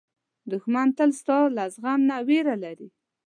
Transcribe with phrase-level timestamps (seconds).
[0.51, 2.87] دښمن تل ستا له عزم نه وېره لري